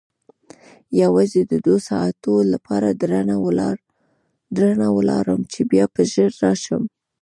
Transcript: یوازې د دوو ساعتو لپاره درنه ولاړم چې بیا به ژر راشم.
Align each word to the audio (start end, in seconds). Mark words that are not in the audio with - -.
یوازې 1.01 1.41
د 1.51 1.53
دوو 1.65 1.77
ساعتو 1.89 2.33
لپاره 2.53 2.87
درنه 4.61 4.87
ولاړم 4.99 5.41
چې 5.51 5.59
بیا 5.71 5.85
به 5.93 6.01
ژر 6.11 6.29
راشم. 6.43 6.83